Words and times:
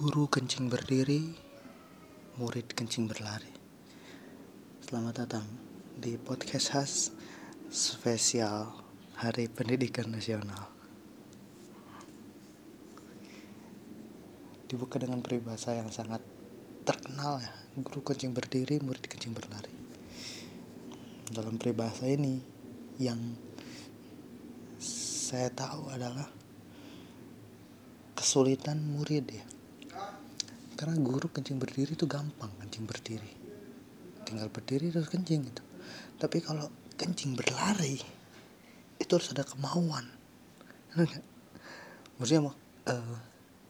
Guru 0.00 0.32
kencing 0.32 0.72
berdiri, 0.72 1.28
murid 2.40 2.72
kencing 2.72 3.04
berlari. 3.04 3.52
Selamat 4.80 5.28
datang 5.28 5.44
di 5.92 6.16
podcast 6.16 6.72
khas 6.72 6.92
spesial 7.68 8.80
Hari 9.20 9.52
Pendidikan 9.52 10.08
Nasional. 10.08 10.72
Dibuka 14.72 14.96
dengan 14.96 15.20
peribahasa 15.20 15.76
yang 15.76 15.92
sangat 15.92 16.24
terkenal 16.88 17.44
ya, 17.44 17.52
guru 17.76 18.00
kencing 18.00 18.32
berdiri, 18.32 18.80
murid 18.80 19.04
kencing 19.04 19.36
berlari. 19.36 19.76
Dalam 21.28 21.60
peribahasa 21.60 22.08
ini 22.08 22.40
yang 22.96 23.20
saya 24.80 25.52
tahu 25.52 25.92
adalah 25.92 26.32
kesulitan 28.16 28.80
murid 28.80 29.28
ya 29.28 29.59
karena 30.80 30.96
guru 30.96 31.28
kencing 31.28 31.60
berdiri 31.60 31.92
itu 31.92 32.08
gampang 32.08 32.48
kencing 32.56 32.88
berdiri. 32.88 33.28
Tinggal 34.24 34.48
berdiri 34.48 34.88
terus 34.88 35.12
kencing 35.12 35.52
gitu. 35.52 35.60
Tapi 36.16 36.40
kalau 36.40 36.72
kencing 36.96 37.36
berlari 37.36 38.00
itu 38.96 39.12
harus 39.12 39.28
ada 39.36 39.44
kemauan. 39.44 40.08
Maksudnya 42.16 42.48
mau 42.48 42.56
uh, 42.88 43.18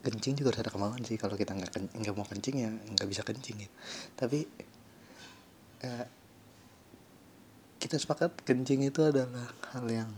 kencing 0.06 0.38
juga 0.38 0.54
harus 0.54 0.62
ada 0.62 0.70
kemauan 0.70 1.02
sih. 1.02 1.18
Kalau 1.18 1.34
kita 1.34 1.50
nggak 1.58 1.98
nggak 1.98 2.14
mau 2.14 2.22
kencing 2.30 2.62
ya 2.62 2.70
nggak 2.70 3.08
bisa 3.10 3.26
kencing 3.26 3.58
gitu. 3.58 3.74
Tapi 4.14 4.46
uh, 5.82 6.06
kita 7.82 7.98
sepakat 7.98 8.38
kencing 8.46 8.86
itu 8.86 9.02
adalah 9.02 9.50
hal 9.74 9.82
yang 9.90 10.14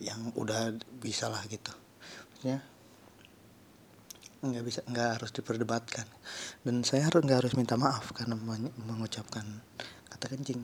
yang 0.00 0.32
udah 0.40 0.72
bisa 1.04 1.28
lah 1.28 1.44
gitu. 1.52 1.76
Maksudnya 2.32 2.69
nggak 4.40 4.64
bisa 4.64 4.80
nggak 4.88 5.20
harus 5.20 5.30
diperdebatkan. 5.36 6.08
Dan 6.64 6.80
saya 6.80 7.12
harus 7.12 7.20
nggak 7.20 7.44
harus 7.44 7.54
minta 7.56 7.76
maaf 7.76 8.16
karena 8.16 8.36
mengucapkan 8.88 9.44
kata 10.08 10.26
kencing. 10.32 10.60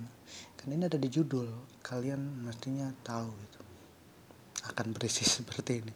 Kan 0.57 0.73
ini 0.73 0.89
ada 0.89 0.97
di 0.97 1.13
judul 1.13 1.47
kalian 1.85 2.45
mestinya 2.45 2.89
tahu 3.05 3.29
itu 3.29 3.61
akan 4.73 4.87
berisi 4.97 5.29
seperti 5.37 5.73
ini. 5.85 5.95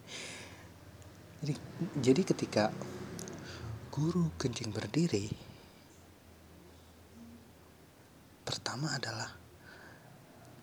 Jadi 1.41 1.55
jadi 1.97 2.21
ketika 2.21 2.69
guru 3.89 4.29
kencing 4.37 4.71
berdiri 4.71 5.27
pertama 8.45 8.93
adalah 8.93 9.31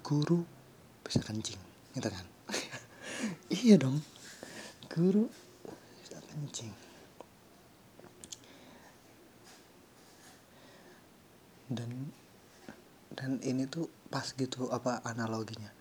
guru 0.06 0.46
bisa 1.02 1.20
kencing 1.26 1.60
gitu 1.98 2.10
kan? 2.14 2.26
Iya 3.50 3.82
dong 3.82 3.98
guru 4.94 5.26
bisa 6.04 6.22
kencing 6.30 6.87
dan 11.68 12.12
dan 13.12 13.40
ini 13.44 13.68
tuh 13.68 13.88
pas 14.08 14.28
gitu 14.36 14.72
apa 14.72 15.04
analoginya. 15.04 15.72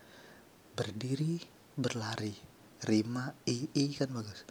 Berdiri 0.74 1.40
berlari. 1.76 2.34
Rima 2.86 3.32
i 3.48 3.72
i 3.72 3.84
kan 3.96 4.12
bagus. 4.12 4.44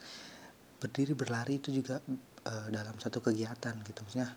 Berdiri 0.82 1.14
berlari 1.14 1.62
itu 1.62 1.70
juga 1.70 2.02
uh, 2.46 2.68
dalam 2.74 2.98
satu 2.98 3.22
kegiatan 3.22 3.74
gitu. 3.86 4.00
Maksudnya 4.02 4.34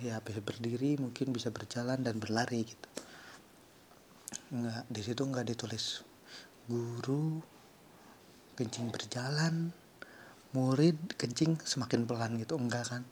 ya 0.00 0.16
bisa 0.24 0.40
berdiri 0.40 0.96
mungkin 0.96 1.36
bisa 1.36 1.52
berjalan 1.52 2.00
dan 2.00 2.16
berlari 2.16 2.64
gitu. 2.64 2.88
Nggak 4.54 4.82
di 4.88 5.00
situ 5.02 5.22
nggak 5.22 5.46
ditulis. 5.50 6.06
Guru 6.70 7.42
kencing 8.54 8.92
berjalan 8.92 9.74
murid 10.52 11.16
kencing 11.16 11.58
semakin 11.64 12.06
pelan 12.06 12.38
gitu. 12.38 12.54
Enggak 12.54 12.86
kan? 12.86 13.02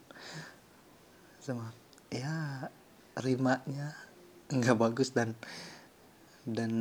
Sama 1.41 1.80
ya 2.11 2.67
rimanya 3.23 3.95
nggak 4.51 4.79
bagus 4.79 5.15
dan 5.15 5.39
dan 6.43 6.73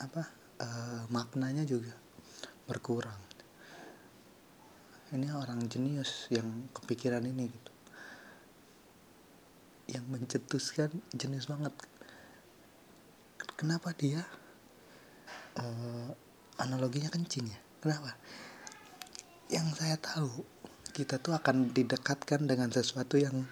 apa 0.00 0.24
uh, 0.64 1.04
maknanya 1.12 1.68
juga 1.68 1.92
berkurang. 2.64 3.20
Ini 5.08 5.32
orang 5.32 5.64
jenius 5.72 6.28
yang 6.28 6.68
kepikiran 6.76 7.24
ini 7.24 7.48
gitu. 7.48 7.72
Yang 9.88 10.04
mencetuskan 10.08 10.90
jenius 11.16 11.48
banget. 11.48 11.72
Kenapa 13.56 13.96
dia 13.96 14.20
uh, 15.56 16.12
analoginya 16.60 17.08
kencing 17.08 17.48
ya? 17.48 17.60
Kenapa? 17.80 18.20
Yang 19.48 19.68
saya 19.80 19.96
tahu 19.96 20.44
kita 20.92 21.16
tuh 21.24 21.32
akan 21.32 21.72
didekatkan 21.72 22.44
dengan 22.44 22.68
sesuatu 22.68 23.16
yang 23.16 23.48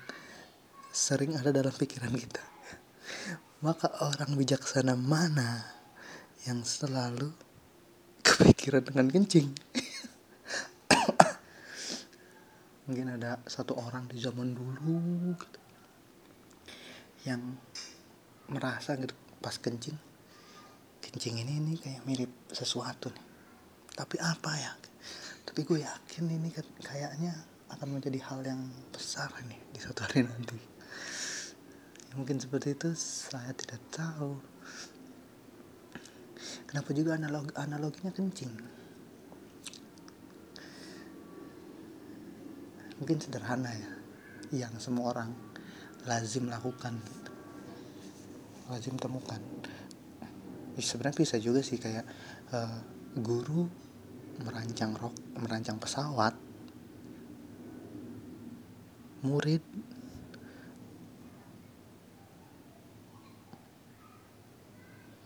sering 0.96 1.36
ada 1.36 1.52
dalam 1.52 1.76
pikiran 1.76 2.16
kita. 2.16 2.40
Maka 3.60 4.00
orang 4.00 4.32
bijaksana 4.32 4.96
mana 4.96 5.60
yang 6.48 6.64
selalu 6.64 7.36
kepikiran 8.24 8.80
dengan 8.80 9.12
kencing? 9.12 9.52
Mungkin 12.88 13.20
ada 13.20 13.44
satu 13.44 13.76
orang 13.76 14.08
di 14.08 14.16
zaman 14.16 14.56
dulu 14.56 15.36
gitu, 15.36 15.60
yang 17.28 17.44
merasa 18.48 18.96
gitu 18.96 19.12
pas 19.44 19.60
kencing, 19.60 20.00
kencing 21.04 21.44
ini 21.44 21.60
ini 21.60 21.76
kayak 21.76 22.08
mirip 22.08 22.32
sesuatu 22.48 23.12
nih. 23.12 23.26
Tapi 23.92 24.16
apa 24.16 24.52
ya? 24.56 24.72
Tapi 25.44 25.60
gue 25.60 25.84
yakin 25.84 26.24
ini 26.40 26.48
kayaknya 26.80 27.36
akan 27.68 28.00
menjadi 28.00 28.16
hal 28.32 28.40
yang 28.46 28.62
besar 28.94 29.28
nih 29.44 29.58
di 29.74 29.82
suatu 29.82 30.06
hari 30.06 30.22
nanti 30.22 30.75
mungkin 32.16 32.40
seperti 32.40 32.72
itu 32.72 32.96
saya 32.96 33.52
tidak 33.52 33.78
tahu. 33.92 34.40
Kenapa 36.66 36.90
juga 36.96 37.14
analog 37.20 37.52
analoginya 37.54 38.10
kencing? 38.10 38.52
Mungkin 42.96 43.16
sederhana 43.20 43.68
ya 43.70 43.90
yang 44.64 44.72
semua 44.80 45.12
orang 45.12 45.30
lazim 46.08 46.48
lakukan. 46.48 46.96
Lazim 48.72 48.96
temukan. 48.96 49.38
Sebenarnya 50.80 51.20
bisa 51.20 51.36
juga 51.36 51.60
sih 51.60 51.76
kayak 51.76 52.04
uh, 52.50 52.80
guru 53.20 53.68
merancang 54.40 54.96
rok 54.96 55.14
merancang 55.36 55.76
pesawat. 55.76 56.34
Murid 59.24 59.62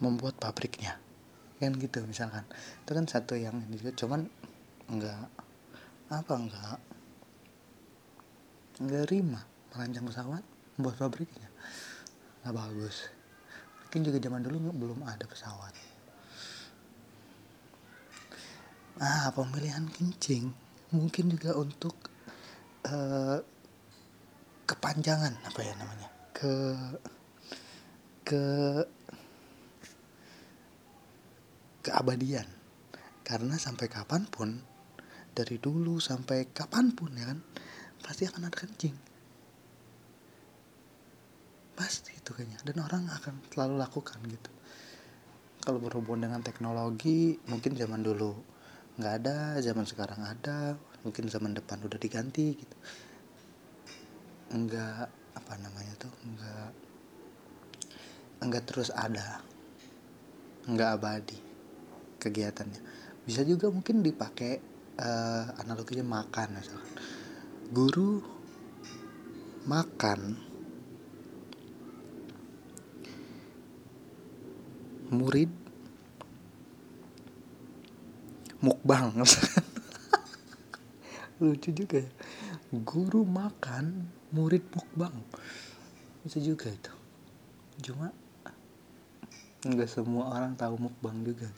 membuat 0.00 0.40
pabriknya. 0.40 0.96
Kan 1.60 1.76
gitu 1.76 2.00
misalkan. 2.08 2.42
Itu 2.82 2.96
kan 2.96 3.04
satu 3.04 3.36
yang 3.36 3.60
juga 3.68 3.92
cuman 3.94 4.26
enggak 4.90 5.28
apa 6.10 6.32
enggak 6.34 6.78
enggak 8.80 9.04
rima. 9.12 9.40
Merancang 9.70 10.08
pesawat 10.08 10.42
membuat 10.80 10.96
pabriknya. 10.96 11.48
Nggak 12.42 12.54
bagus. 12.56 13.12
Mungkin 13.86 14.00
juga 14.08 14.18
zaman 14.18 14.40
dulu 14.40 14.56
belum 14.72 15.00
ada 15.04 15.28
pesawat. 15.28 15.76
Ah 18.96 19.28
pemilihan 19.36 19.84
kencing. 19.92 20.48
Mungkin 20.90 21.36
juga 21.36 21.54
untuk 21.54 21.94
uh, 22.88 23.38
kepanjangan 24.64 25.36
apa 25.44 25.60
ya 25.60 25.74
namanya? 25.76 26.08
Ke 26.32 26.54
ke 28.24 28.42
keabadian. 31.80 32.46
Karena 33.24 33.56
sampai 33.56 33.86
kapan 33.86 34.26
pun 34.26 34.58
dari 35.30 35.56
dulu 35.62 36.02
sampai 36.02 36.50
kapan 36.50 36.92
pun 36.92 37.14
ya 37.14 37.30
kan 37.30 37.38
pasti 38.02 38.26
akan 38.26 38.48
ada 38.48 38.56
kencing. 38.56 38.96
Pasti 41.76 42.12
itu 42.16 42.30
kayaknya. 42.34 42.60
Dan 42.64 42.82
orang 42.84 43.08
akan 43.08 43.34
selalu 43.48 43.74
lakukan 43.80 44.18
gitu. 44.26 44.52
Kalau 45.60 45.78
berhubungan 45.78 46.28
dengan 46.28 46.40
teknologi 46.40 47.36
mungkin 47.48 47.76
zaman 47.76 48.00
dulu 48.00 48.32
nggak 49.00 49.14
ada 49.24 49.36
zaman 49.64 49.86
sekarang 49.88 50.20
ada 50.24 50.76
mungkin 51.04 51.28
zaman 51.28 51.56
depan 51.56 51.80
udah 51.84 52.00
diganti 52.00 52.56
gitu. 52.56 52.76
Enggak 54.50 55.08
apa 55.36 55.52
namanya 55.62 55.94
tuh 56.00 56.12
enggak 56.26 56.72
enggak 58.42 58.64
terus 58.66 58.90
ada. 58.90 59.44
Enggak 60.68 61.00
abadi 61.00 61.49
kegiatannya. 62.20 62.80
Bisa 63.24 63.40
juga 63.48 63.72
mungkin 63.72 64.04
dipakai 64.04 64.60
uh, 65.00 65.44
analoginya 65.64 66.20
makan 66.20 66.60
misalkan. 66.60 66.94
Guru 67.72 68.20
makan 69.64 70.20
murid 75.10 75.50
mukbang 78.60 79.16
lucu 81.40 81.72
juga 81.72 82.04
ya. 82.04 82.10
Guru 82.70 83.24
makan 83.24 84.06
murid 84.30 84.62
mukbang. 84.70 85.16
Bisa 86.22 86.38
juga 86.38 86.68
itu. 86.68 86.92
Cuma 87.90 88.12
nggak 89.60 89.88
semua 89.88 90.32
orang 90.32 90.56
tahu 90.56 90.88
mukbang 90.88 91.20
juga 91.20 91.48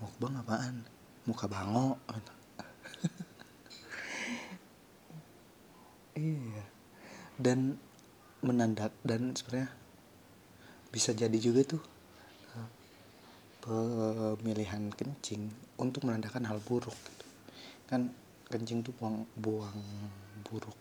mukbang 0.00 0.34
apaan? 0.40 0.86
Muka 1.24 1.46
bango 1.48 1.98
iya. 6.18 6.64
Dan 7.34 7.78
menandak 8.44 8.92
dan 9.02 9.34
sebenarnya 9.34 9.72
bisa 10.94 11.10
jadi 11.10 11.34
juga 11.40 11.66
tuh 11.66 11.82
eh, 13.66 14.34
pemilihan 14.38 14.92
kencing 14.94 15.50
untuk 15.80 16.06
menandakan 16.06 16.46
hal 16.46 16.62
buruk 16.62 16.94
gitu. 16.94 17.26
kan 17.90 18.12
kencing 18.52 18.86
tuh 18.86 18.94
buang 18.94 19.26
buang 19.34 19.80
buruk. 20.46 20.76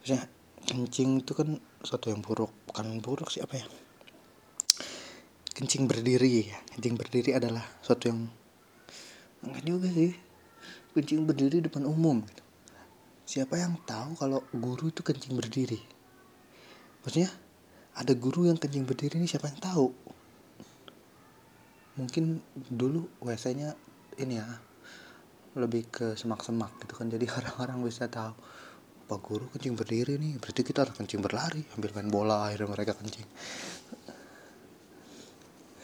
Maksudnya 0.00 0.26
kencing 0.66 1.22
itu 1.22 1.32
kan 1.36 1.60
suatu 1.86 2.10
yang 2.10 2.24
buruk 2.24 2.50
bukan 2.66 2.98
buruk 2.98 3.30
sih 3.30 3.38
apa 3.38 3.62
ya 3.62 3.66
kencing 5.56 5.88
berdiri. 5.88 6.52
Kencing 6.76 7.00
berdiri 7.00 7.32
adalah 7.32 7.64
suatu 7.80 8.12
yang 8.12 8.28
enggak 9.40 9.64
juga 9.64 9.88
sih. 9.88 10.12
Kencing 10.92 11.24
berdiri 11.24 11.64
depan 11.64 11.88
umum 11.88 12.20
gitu. 12.24 12.44
siapa 13.26 13.58
yang 13.58 13.74
tahu 13.82 14.14
kalau 14.14 14.38
guru 14.54 14.92
itu 14.92 15.02
kencing 15.02 15.34
berdiri? 15.34 15.80
Maksudnya 17.02 17.32
ada 17.96 18.12
guru 18.14 18.46
yang 18.46 18.60
kencing 18.60 18.86
berdiri 18.86 19.18
ini 19.18 19.26
siapa 19.26 19.50
yang 19.50 19.58
tahu? 19.58 19.90
Mungkin 21.96 22.38
dulu 22.70 23.08
WC 23.24 23.56
nya 23.56 23.74
ini 24.20 24.38
ya 24.38 24.46
lebih 25.56 25.88
ke 25.88 26.06
semak-semak 26.14 26.70
gitu 26.84 26.94
kan. 27.00 27.08
Jadi 27.08 27.26
orang-orang 27.40 27.82
bisa 27.82 28.06
tahu 28.06 28.36
pak 29.10 29.20
guru 29.24 29.50
kencing 29.56 29.74
berdiri 29.74 30.20
nih. 30.22 30.38
Berarti 30.38 30.62
kita 30.62 30.86
harus 30.86 30.94
kencing 30.94 31.18
berlari 31.18 31.66
ambil 31.74 31.90
main 31.98 32.08
bola 32.12 32.46
akhirnya 32.46 32.68
mereka 32.70 32.92
kencing 32.94 33.26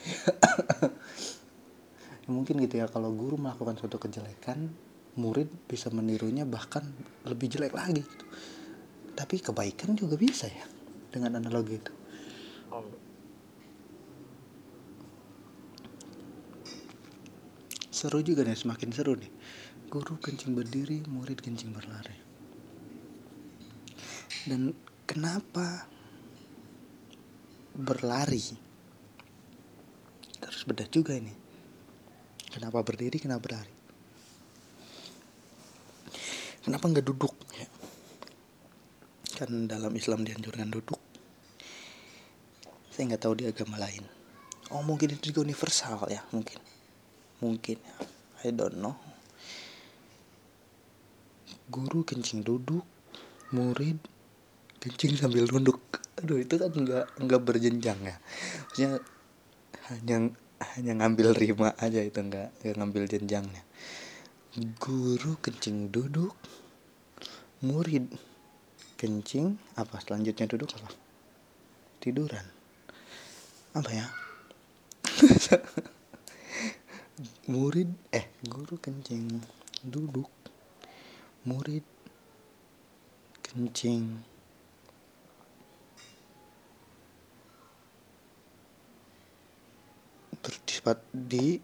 ya, 2.25 2.29
mungkin 2.31 2.59
gitu 2.63 2.79
ya 2.83 2.87
kalau 2.91 3.15
guru 3.15 3.39
melakukan 3.39 3.79
suatu 3.79 3.99
kejelekan 4.03 4.71
murid 5.17 5.49
bisa 5.69 5.93
menirunya 5.93 6.49
bahkan 6.49 6.85
lebih 7.29 7.53
jelek 7.53 7.77
lagi 7.77 8.01
gitu. 8.01 8.25
tapi 9.13 9.45
kebaikan 9.45 9.93
juga 9.93 10.17
bisa 10.17 10.49
ya 10.49 10.65
dengan 11.13 11.37
analogi 11.37 11.77
itu. 11.77 11.93
Seru 17.93 18.19
juga 18.19 18.43
nih 18.43 18.59
semakin 18.59 18.91
seru 18.91 19.15
nih. 19.15 19.31
Guru 19.87 20.19
kencing 20.19 20.59
berdiri 20.59 21.07
murid 21.07 21.39
kencing 21.39 21.71
berlari. 21.71 22.19
Dan 24.49 24.75
kenapa 25.07 25.87
berlari 27.79 28.72
terus 30.53 30.69
bedah 30.69 30.85
juga 30.93 31.17
ini. 31.17 31.33
Kenapa 32.53 32.85
berdiri 32.85 33.17
kenapa 33.17 33.49
berlari? 33.49 33.73
Kenapa 36.61 36.85
nggak 36.85 37.07
duduk? 37.09 37.33
Ya. 37.57 37.69
Kan 39.41 39.65
dalam 39.65 39.97
Islam 39.97 40.29
dianjurkan 40.29 40.69
duduk. 40.69 41.01
Saya 42.93 43.09
nggak 43.09 43.25
tahu 43.25 43.41
di 43.41 43.49
agama 43.49 43.81
lain. 43.81 44.05
Oh 44.69 44.85
mungkin 44.85 45.17
itu 45.17 45.33
juga 45.33 45.49
universal 45.49 46.05
ya 46.13 46.21
mungkin. 46.37 46.61
Mungkin 47.41 47.81
ya. 47.81 47.97
I 48.45 48.53
don't 48.53 48.77
know. 48.77 49.01
Guru 51.73 52.05
kencing 52.05 52.45
duduk 52.45 52.85
murid 53.57 53.97
kencing 54.81 55.15
sambil 55.15 55.45
duduk 55.45 55.79
aduh 56.19 56.41
itu 56.41 56.57
kan 56.61 56.73
nggak 56.73 57.07
nggak 57.17 57.41
berjenjang 57.41 57.97
ya. 58.05 58.17
Maksudnya 58.69 59.01
hanya 59.93 60.33
hanya 60.73 60.93
ngambil 60.97 61.37
rima 61.37 61.77
aja 61.77 62.01
itu 62.01 62.17
nggak 62.17 62.65
nggak 62.65 62.77
ngambil 62.81 63.05
jenjangnya. 63.05 63.63
Guru 64.81 65.37
kencing 65.45 65.93
duduk 65.93 66.33
murid 67.61 68.09
kencing 68.97 69.61
apa 69.77 70.01
selanjutnya 70.01 70.49
duduk 70.49 70.73
apa? 70.81 70.91
Tiduran. 72.01 72.47
Apa 73.77 73.91
ya? 73.93 74.07
Murid 77.53 77.93
eh 78.09 78.33
guru 78.49 78.81
kencing 78.81 79.29
duduk 79.85 80.31
murid 81.45 81.85
kencing 83.43 84.32
bersifat 90.83 90.99
di 91.15 91.63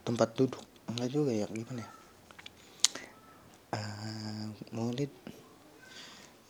tempat 0.00 0.32
duduk. 0.32 0.64
Enggak 0.88 1.12
juga 1.12 1.36
ya 1.36 1.44
gimana 1.52 1.84
ya? 1.84 1.92
Uh, 3.76 4.48
murid 4.72 5.12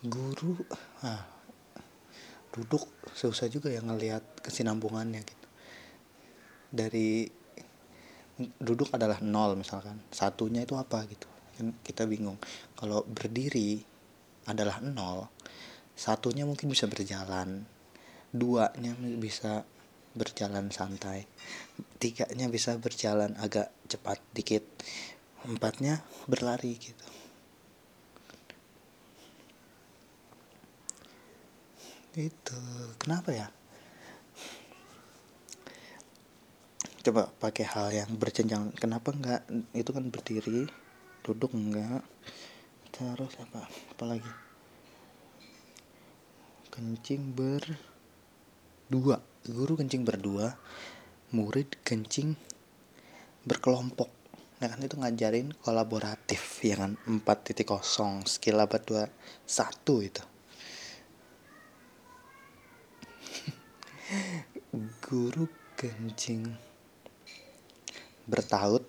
guru? 0.07 0.55
Ah 1.03 1.27
duduk. 2.55 2.87
Susah 3.11 3.51
juga 3.51 3.67
ya 3.67 3.83
ngelihat 3.83 4.23
kesinambungannya 4.39 5.27
gitu. 5.27 5.47
Dari 6.71 7.27
duduk 8.63 8.95
adalah 8.95 9.19
nol 9.19 9.59
misalkan. 9.59 9.99
Satunya 10.07 10.63
itu 10.63 10.79
apa 10.79 11.03
gitu? 11.11 11.27
Kan 11.59 11.75
kita 11.83 12.07
bingung. 12.07 12.39
Kalau 12.79 13.03
berdiri 13.03 13.83
adalah 14.47 14.79
nol. 14.79 15.27
Satunya 15.99 16.47
mungkin 16.47 16.71
bisa 16.71 16.87
berjalan. 16.87 17.67
Duanya 18.31 18.95
bisa 19.19 19.67
berjalan 20.13 20.67
santai. 20.73 21.25
Tiganya 22.01 22.51
bisa 22.51 22.75
berjalan 22.77 23.37
agak 23.39 23.71
cepat 23.87 24.19
dikit. 24.35 24.63
Empatnya 25.47 26.03
berlari 26.29 26.77
gitu. 26.77 27.07
Itu. 32.19 32.59
Kenapa 32.99 33.31
ya? 33.31 33.47
Coba 37.01 37.31
pakai 37.31 37.65
hal 37.65 37.89
yang 37.95 38.11
berjenjang. 38.19 38.75
Kenapa 38.77 39.09
enggak? 39.15 39.41
Itu 39.73 39.95
kan 39.95 40.11
berdiri 40.11 40.69
duduk 41.25 41.55
enggak? 41.55 42.03
Terus 42.93 43.33
apa? 43.41 43.65
Apalagi 43.95 44.27
kencing 46.71 47.35
berdua 47.35 49.19
guru 49.41 49.73
kencing 49.73 50.05
berdua 50.05 50.53
murid 51.33 51.81
kencing 51.81 52.37
berkelompok. 53.41 54.13
Nah 54.61 54.69
kan 54.69 54.85
itu 54.85 55.01
ngajarin 55.01 55.49
kolaboratif 55.65 56.61
ya 56.61 56.77
kan? 56.77 56.93
4.0 57.09 57.65
skill 58.29 58.61
abad 58.61 58.85
21 58.85 59.09
itu. 60.05 60.21
Guru 65.01 65.49
kencing 65.73 66.45
bertaut. 68.29 68.85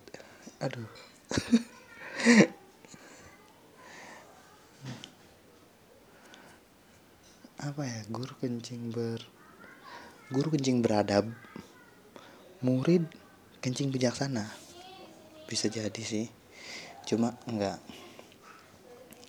Aduh. 0.61 0.85
Apa 7.73 7.89
ya? 7.89 8.05
Guru 8.13 8.37
kencing 8.37 8.93
ber 8.93 9.25
guru 10.33 10.49
kencing 10.49 10.81
beradab 10.81 11.29
murid 12.65 13.05
kencing 13.61 13.93
bijaksana. 13.93 14.49
Bisa 15.45 15.69
jadi 15.69 16.01
sih. 16.03 16.33
Cuma 17.05 17.37
enggak 17.45 17.77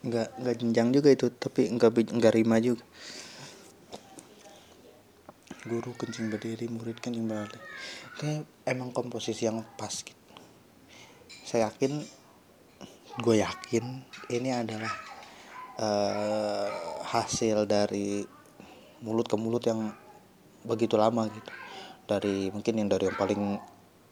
enggak 0.08 0.32
enggak 0.40 0.56
jenjang 0.64 0.90
juga 0.96 1.10
itu 1.12 1.28
tapi 1.28 1.68
enggak 1.68 1.92
enggak 2.08 2.32
rima 2.32 2.64
juga. 2.64 2.88
Guru 5.68 5.92
kencing 6.00 6.32
berdiri 6.32 6.72
murid 6.72 7.04
kencing 7.04 7.28
berdiri 7.28 7.60
kayak 8.16 8.48
emang 8.64 8.96
komposisi 8.96 9.44
yang 9.44 9.60
pas 9.76 9.92
gitu. 9.92 10.16
Saya 11.44 11.68
yakin 11.68 12.00
gue 13.20 13.36
yakin 13.44 13.86
ini 14.34 14.50
adalah 14.50 14.90
uh, 15.78 16.70
hasil 17.06 17.70
dari 17.70 18.26
mulut 19.06 19.28
ke 19.30 19.38
mulut 19.38 19.62
yang 19.68 19.94
begitu 20.64 20.96
lama 20.96 21.28
gitu. 21.30 21.52
Dari 22.04 22.52
mungkin 22.52 22.84
yang 22.84 22.90
dari 22.92 23.08
yang 23.08 23.16
paling 23.16 23.60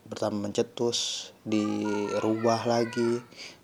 pertama 0.08 0.50
mencetus 0.50 1.31
dirubah 1.48 2.67
lagi 2.67 3.22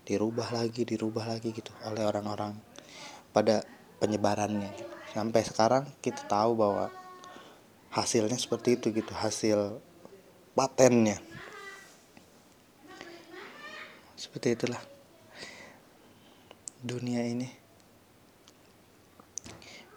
dirubah 0.08 0.48
lagi 0.56 0.88
dirubah 0.88 1.25
lagi 1.27 1.51
gitu 1.51 1.75
oleh 1.84 2.08
orang-orang 2.08 2.56
pada 3.36 3.67
penyebarannya 4.00 4.72
gitu. 4.72 4.96
sampai 5.12 5.41
sekarang 5.44 5.84
kita 6.00 6.24
tahu 6.29 6.56
bahwa 6.56 6.88
hasilnya 7.91 8.39
seperti 8.39 8.79
itu 8.79 8.94
gitu 8.94 9.12
hasil 9.12 9.82
patennya. 10.53 11.20
Seperti 14.15 14.56
itulah 14.56 14.82
dunia 16.79 17.27
ini. 17.27 17.50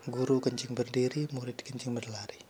Guru 0.08 0.40
kencing 0.40 0.72
berdiri 0.72 1.28
murid 1.30 1.60
kencing 1.60 1.92
berlari 1.92 2.49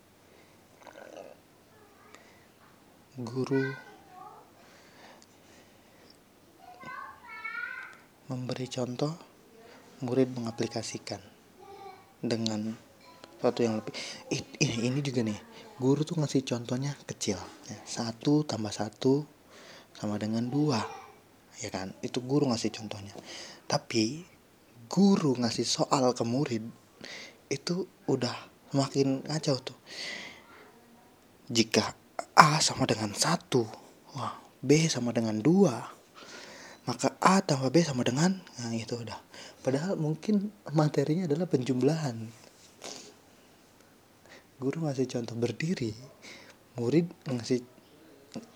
guru 3.19 3.67
memberi 8.31 8.71
contoh 8.71 9.11
murid 10.07 10.31
mengaplikasikan 10.31 11.19
dengan 12.23 12.79
sesuatu 13.35 13.67
yang 13.67 13.83
lebih. 13.83 13.91
Ini, 14.31 14.87
ini 14.87 15.01
juga 15.03 15.27
nih 15.27 15.39
guru 15.81 16.07
tuh 16.07 16.23
ngasih 16.23 16.47
contohnya 16.47 16.95
kecil 17.09 17.41
ya. 17.67 17.79
satu 17.83 18.47
tambah 18.47 18.71
satu 18.71 19.27
sama 19.97 20.15
dengan 20.15 20.47
dua 20.47 20.79
ya 21.59 21.75
kan? 21.75 21.91
Itu 22.07 22.23
guru 22.23 22.47
ngasih 22.47 22.71
contohnya. 22.71 23.13
Tapi 23.67 24.23
guru 24.87 25.35
ngasih 25.35 25.67
soal 25.67 26.15
ke 26.15 26.23
murid 26.23 26.63
itu 27.51 27.91
udah 28.07 28.35
makin 28.79 29.27
ngacau 29.27 29.59
tuh. 29.59 29.79
Jika 31.51 32.00
A 32.37 32.61
sama 32.63 32.85
dengan 32.87 33.13
satu. 33.15 33.65
Wah 34.17 34.37
B 34.61 34.87
sama 34.87 35.11
dengan 35.17 35.41
dua. 35.41 35.89
Maka 36.85 37.17
A 37.21 37.41
tambah 37.45 37.73
B 37.73 37.81
sama 37.85 38.05
dengan 38.05 38.41
nah 38.61 38.73
itu 38.73 39.01
udah. 39.01 39.19
Padahal 39.61 39.97
mungkin 39.97 40.53
materinya 40.73 41.29
adalah 41.29 41.49
penjumlahan. 41.49 42.17
Guru 44.61 44.85
ngasih 44.85 45.09
contoh 45.09 45.37
berdiri 45.37 45.93
murid 46.77 47.09
ngasih 47.29 47.61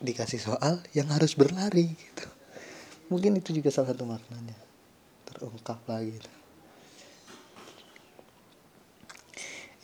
dikasih 0.01 0.41
soal 0.41 0.81
yang 0.97 1.09
harus 1.13 1.37
berlari 1.37 1.93
gitu. 1.93 2.27
Mungkin 3.13 3.37
itu 3.37 3.53
juga 3.57 3.69
salah 3.73 3.93
satu 3.93 4.09
maknanya. 4.09 4.57
Terungkap 5.29 5.81
lagi 5.89 6.17
gitu. 6.21 6.31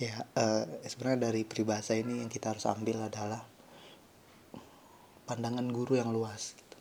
ya 0.00 0.24
uh, 0.32 0.64
sebenarnya 0.80 1.28
dari 1.28 1.44
peribahasa 1.44 1.92
ini 1.92 2.24
yang 2.24 2.32
kita 2.32 2.56
harus 2.56 2.64
ambil 2.64 3.04
adalah 3.04 3.44
pandangan 5.30 5.62
guru 5.70 5.94
yang 5.94 6.10
luas 6.10 6.58
gitu. 6.58 6.76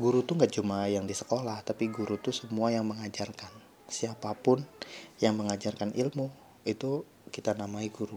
guru 0.00 0.24
tuh 0.24 0.40
nggak 0.40 0.56
cuma 0.56 0.88
yang 0.88 1.04
di 1.04 1.12
sekolah 1.12 1.60
tapi 1.60 1.92
guru 1.92 2.16
tuh 2.16 2.32
semua 2.32 2.72
yang 2.72 2.88
mengajarkan. 2.88 3.52
Siapa 3.84 4.32
pun 4.32 4.64
yang 5.20 5.36
mengajarkan 5.36 5.92
ilmu 5.92 6.32
itu 6.64 7.04
kita 7.28 7.52
namai 7.52 7.92
guru. 7.92 8.16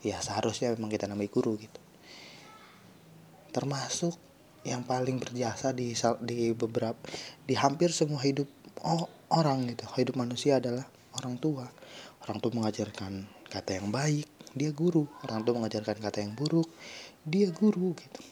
Ya 0.00 0.16
seharusnya 0.24 0.72
memang 0.72 0.88
kita 0.88 1.04
namai 1.04 1.28
guru 1.28 1.60
gitu. 1.60 1.80
Termasuk 3.52 4.16
yang 4.64 4.88
paling 4.88 5.20
berjasa 5.20 5.76
di 5.76 5.92
di 6.24 6.56
beberapa 6.56 6.96
di 7.44 7.52
hampir 7.60 7.92
semua 7.92 8.24
hidup 8.24 8.48
oh, 8.80 9.04
orang 9.28 9.68
gitu. 9.68 9.84
Hidup 10.00 10.16
manusia 10.16 10.56
adalah 10.56 10.88
orang 11.20 11.36
tua. 11.36 11.68
Orang 12.24 12.40
tua 12.40 12.56
mengajarkan 12.56 13.28
kata 13.52 13.76
yang 13.76 13.92
baik 13.92 14.39
dia 14.54 14.70
guru. 14.74 15.06
Orang 15.26 15.42
tua 15.46 15.58
mengajarkan 15.58 15.98
kata 16.00 16.22
yang 16.22 16.34
buruk. 16.34 16.68
Dia 17.26 17.50
guru 17.50 17.94
gitu. 17.94 18.22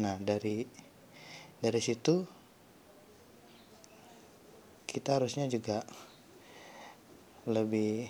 Nah 0.00 0.16
dari 0.18 0.64
dari 1.62 1.80
situ 1.80 2.26
kita 4.88 5.20
harusnya 5.20 5.48
juga 5.48 5.80
lebih 7.48 8.08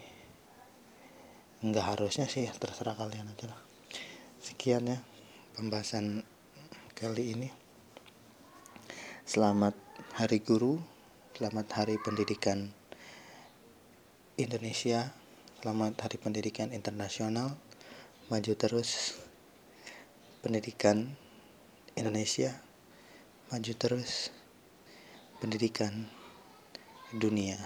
nggak 1.63 1.87
harusnya 1.95 2.27
sih 2.27 2.47
terserah 2.59 2.99
kalian 2.99 3.31
aja 3.31 3.51
lah. 3.51 3.61
Sekian 4.43 4.91
ya 4.91 4.99
pembahasan 5.55 6.27
kali 6.99 7.39
ini. 7.39 7.49
Selamat 9.23 9.79
hari 10.19 10.43
guru 10.43 10.93
selamat 11.33 11.69
hari 11.75 11.97
pendidikan 11.97 12.69
Indonesia 14.37 15.22
selamat 15.63 15.95
hari 15.95 16.19
pendidikan 16.19 16.75
internasional. 16.75 17.55
Maju 18.27 18.53
terus. 18.59 19.15
Pendidikan 20.43 21.15
Indonesia. 21.95 22.59
Maju 23.47 23.73
terus. 23.79 24.35
Pendidikan 25.39 26.11
dunia. 27.15 27.63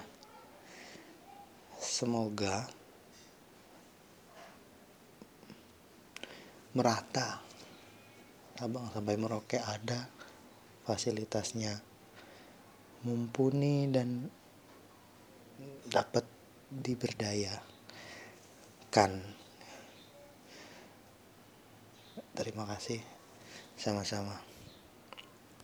Semoga 1.80 2.68
merata. 6.76 7.40
Abang 8.60 8.92
sampai 8.92 9.16
Merauke 9.16 9.56
ada 9.56 10.04
fasilitasnya. 10.84 11.80
Mumpuni 13.08 13.88
dan 13.88 14.28
dapat 15.88 16.28
terima 22.32 22.64
kasih. 22.64 23.04
Sama-sama 23.76 24.55